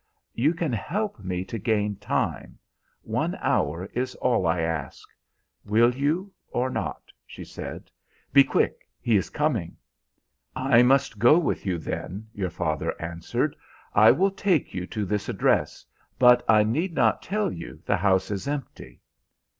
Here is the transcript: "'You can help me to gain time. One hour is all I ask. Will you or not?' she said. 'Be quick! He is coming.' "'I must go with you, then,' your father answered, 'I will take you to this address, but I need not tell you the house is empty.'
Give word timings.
"'You 0.33 0.55
can 0.55 0.73
help 0.73 1.19
me 1.19 1.45
to 1.45 1.59
gain 1.59 1.95
time. 1.97 2.57
One 3.03 3.35
hour 3.39 3.85
is 3.93 4.15
all 4.15 4.47
I 4.47 4.61
ask. 4.61 5.07
Will 5.63 5.93
you 5.93 6.31
or 6.49 6.71
not?' 6.71 7.11
she 7.23 7.43
said. 7.45 7.91
'Be 8.33 8.43
quick! 8.43 8.89
He 8.99 9.15
is 9.15 9.29
coming.' 9.29 9.77
"'I 10.55 10.81
must 10.81 11.19
go 11.19 11.37
with 11.37 11.67
you, 11.67 11.77
then,' 11.77 12.25
your 12.33 12.49
father 12.49 12.99
answered, 12.99 13.55
'I 13.93 14.11
will 14.13 14.31
take 14.31 14.73
you 14.73 14.87
to 14.87 15.05
this 15.05 15.29
address, 15.29 15.85
but 16.17 16.41
I 16.49 16.63
need 16.63 16.95
not 16.95 17.21
tell 17.21 17.51
you 17.51 17.79
the 17.85 17.97
house 17.97 18.31
is 18.31 18.47
empty.' 18.47 19.01